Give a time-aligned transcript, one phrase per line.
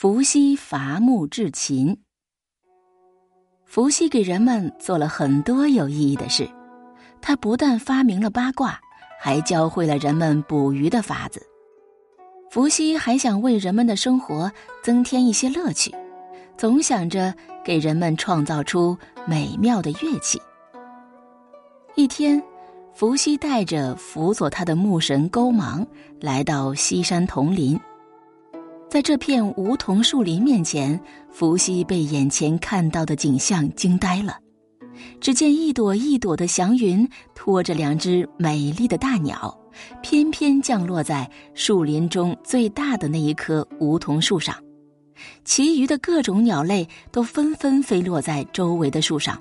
[0.00, 1.98] 伏羲伐木制琴。
[3.64, 6.48] 伏羲给人们做了很多有意义的事，
[7.20, 8.78] 他不但发明了八卦，
[9.18, 11.44] 还教会了人们捕鱼的法子。
[12.48, 14.48] 伏羲还想为人们的生活
[14.84, 15.92] 增添一些乐趣，
[16.56, 17.34] 总想着
[17.64, 18.96] 给人们创造出
[19.26, 20.40] 美妙的乐器。
[21.96, 22.40] 一天，
[22.94, 25.84] 伏羲带着辅佐他的木神勾芒
[26.20, 27.76] 来到西山丛林。
[28.88, 30.98] 在这片梧桐树林面前，
[31.30, 34.38] 伏羲被眼前看到的景象惊呆了。
[35.20, 39.56] 只见一朵一朵的祥云拖着两只美丽的大鸟，
[40.02, 44.56] 翩翩降落在树林中最大的那一棵梧桐树上。
[45.44, 49.38] 其余的各种鸟类都纷纷飞落在周围的树上，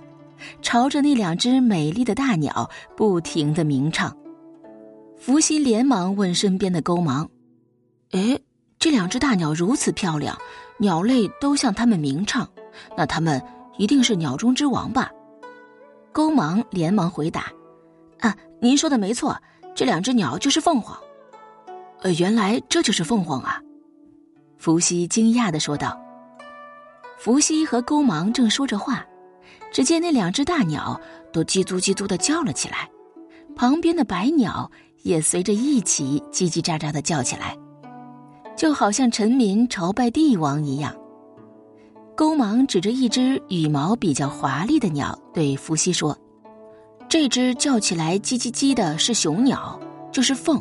[0.61, 4.15] 朝着那两只美丽的大鸟不停的鸣唱。
[5.15, 7.29] 伏羲连忙问身边的勾芒
[8.11, 8.37] ：“哎？”
[8.79, 10.37] 这两只大鸟如此漂亮，
[10.77, 12.47] 鸟类都向它们鸣唱，
[12.95, 13.41] 那它们
[13.77, 15.11] 一定是鸟中之王吧？
[16.11, 17.51] 勾芒连忙回答
[18.21, 19.35] ：“啊，您说的没错，
[19.75, 20.97] 这两只鸟就是凤凰。”
[22.01, 23.59] 呃，原来这就是凤凰啊！
[24.57, 25.99] 伏羲惊讶的说道。
[27.17, 29.03] 伏羲和勾芒正说着话，
[29.71, 30.99] 只见那两只大鸟
[31.33, 32.87] 都叽叽叽足的叫了起来，
[33.55, 34.69] 旁边的白鸟
[35.01, 37.57] 也随着一起叽叽喳喳的叫起来。
[38.57, 40.93] 就好像臣民朝拜帝王一样。
[42.15, 46.17] 勾芒指着一只羽毛比较华丽的鸟，对伏羲说
[47.07, 49.79] ：“这只叫起来叽叽叽的是雄鸟，
[50.11, 50.59] 就是凤；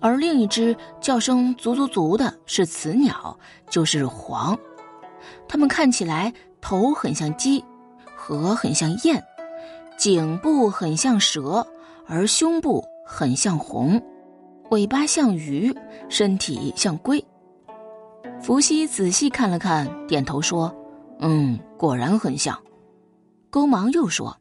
[0.00, 3.36] 而另一只叫声足足足的是雌鸟，
[3.70, 4.56] 就是凰。
[5.48, 6.30] 它们看起来
[6.60, 7.64] 头很像鸡，
[8.14, 9.18] 颌很像雁，
[9.96, 11.66] 颈部很像蛇，
[12.06, 13.98] 而胸部很像红。”
[14.74, 15.72] 尾巴像鱼，
[16.08, 17.24] 身体像龟。
[18.42, 20.74] 伏羲仔细看了看，点头说
[21.22, 22.60] ：“嗯，果然很像。”
[23.50, 24.36] 勾芒又说：“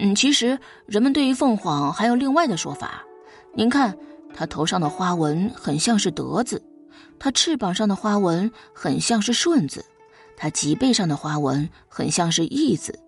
[0.00, 3.04] 嗯，其实人们对于凤凰还有另外的说法。
[3.54, 3.94] 您看，
[4.32, 6.62] 它头上的花纹很像是德字，
[7.18, 9.84] 它翅膀上的花纹很像是顺字，
[10.38, 12.98] 它脊背上的花纹很像是义字，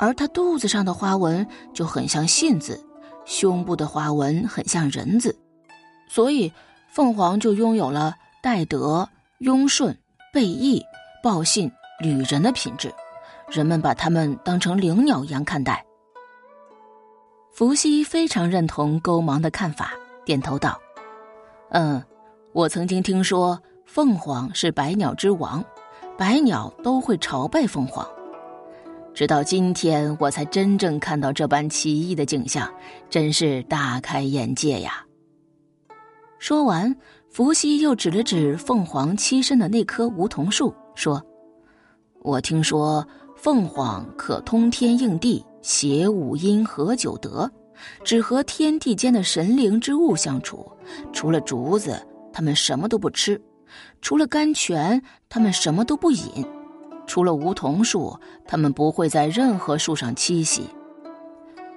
[0.00, 2.84] 而它肚子上的花纹就很像信字，
[3.24, 5.32] 胸部的花纹很像人字。”
[6.12, 6.52] 所以，
[6.88, 9.96] 凤凰就拥有了戴德、雍顺、
[10.32, 10.84] 备义、
[11.22, 12.92] 报信、旅人的品质，
[13.48, 15.86] 人们把它们当成灵鸟一样看待。
[17.52, 19.92] 伏羲非常认同勾芒的看法，
[20.24, 20.76] 点头道
[21.70, 22.02] ：“嗯，
[22.52, 23.56] 我曾经听说
[23.86, 25.64] 凤凰是百鸟之王，
[26.18, 28.04] 百鸟都会朝拜凤凰。
[29.14, 32.68] 直到今天，我才真正看到这般奇异的景象，
[33.08, 35.04] 真是大开眼界呀。”
[36.40, 36.96] 说完，
[37.28, 41.22] 伏羲又指了指凤凰栖身的那棵梧桐树，说
[42.24, 43.06] ：“我听说
[43.36, 47.48] 凤凰可通天应地，谐五音合九德，
[48.02, 50.66] 只和天地间的神灵之物相处。
[51.12, 52.00] 除了竹子，
[52.32, 53.36] 它们什么都不吃；
[54.00, 56.42] 除了甘泉，它们什么都不饮；
[57.06, 60.62] 除了梧桐树，它们不会在任何树上栖息。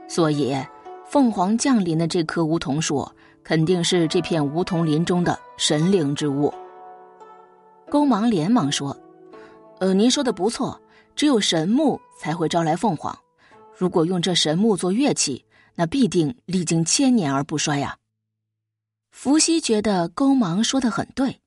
[0.07, 0.55] 所以，
[1.05, 3.05] 凤凰降临的这棵梧桐树。”
[3.43, 6.53] 肯定是这片梧桐林中的神灵之物。
[7.89, 8.95] 勾芒连忙说
[9.79, 10.81] ：“呃，您说的不错，
[11.15, 13.15] 只有神木才会招来凤凰。
[13.75, 15.45] 如果用这神木做乐器，
[15.75, 17.97] 那必定历经千年而不衰呀。”
[19.11, 21.39] 伏羲觉得勾芒说的很对，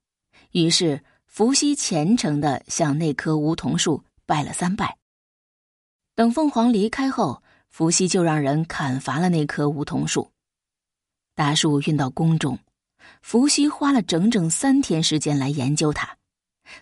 [0.53, 4.97] 于是伏羲虔诚的向那棵梧桐树拜了三拜。
[6.15, 10.31] 等凤凰离开后，伏羲就让人砍伐了那棵梧桐树。
[11.37, 12.59] 大树运到宫中，
[13.21, 16.17] 伏羲花了整整三天时间来研究它。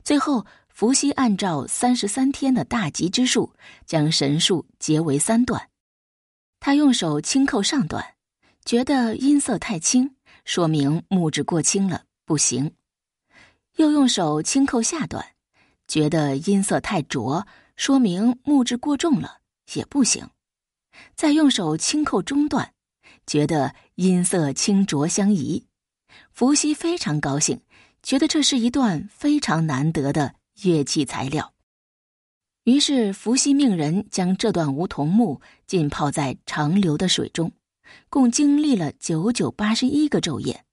[0.05, 3.53] 最后，伏羲按照三十三天的大吉之数，
[3.85, 5.69] 将神树截为三段。
[6.61, 8.15] 他用手轻扣上段，
[8.65, 10.15] 觉得音色太轻，
[10.45, 12.71] 说明木质过轻了，不行；
[13.75, 15.27] 又用手轻扣下段，
[15.89, 17.45] 觉得音色太浊，
[17.75, 19.41] 说明木质过重了，
[19.75, 20.25] 也不行；
[21.17, 22.71] 再用手轻扣中段。
[23.27, 25.67] 觉得音色清浊相宜，
[26.33, 27.61] 伏羲非常高兴，
[28.03, 31.55] 觉得这是一段非常难得的乐器材料。
[32.65, 37.53] 于是，伏羲命人将这段梧桐木浸泡在长流的水中，
[38.09, 40.65] 共经历了九九八十一个昼夜，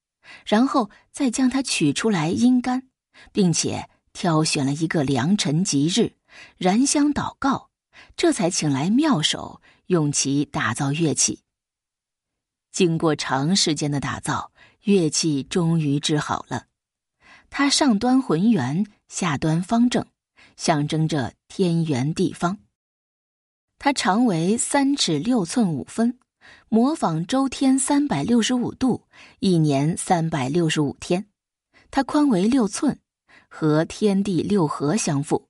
[0.44, 2.88] 然后再将它取出来阴干，
[3.32, 6.14] 并且挑选了一个良辰吉日，
[6.58, 7.70] 燃香祷告，
[8.16, 11.42] 这才请来妙手用其打造乐器。
[12.72, 14.52] 经过长时间的打造，
[14.84, 16.66] 乐器终于制好了。
[17.50, 20.06] 它上端浑圆，下端方正，
[20.56, 22.60] 象征着天圆地方。
[23.78, 26.18] 它长为三尺六寸五分，
[26.70, 29.04] 模仿周天三百六十五度，
[29.40, 31.26] 一年三百六十五天。
[31.90, 32.98] 它宽为六寸，
[33.50, 35.50] 和天地六合相符。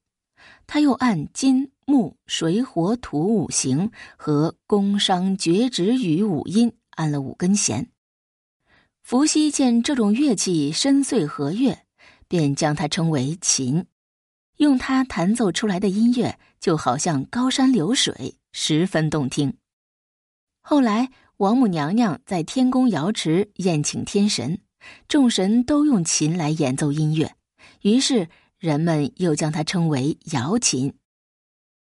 [0.66, 7.90] 它又按金木水火土五行和宫商角徵羽五音按了五根弦。
[9.02, 11.86] 伏羲见这种乐器深邃和悦，
[12.28, 13.86] 便将它称为琴。
[14.58, 19.58] 用它弹奏出来的音乐，就好像高山流水，十分动听。
[20.62, 24.62] 后来，王母娘娘在天宫瑶池宴请天神，
[25.08, 27.36] 众神都用琴来演奏音乐，
[27.82, 28.30] 于是
[28.60, 30.94] 人们又将它称为瑶琴。